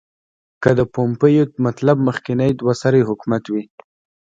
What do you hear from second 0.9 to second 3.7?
پومپیو مطلب مخکنی دوه سری حکومت وي.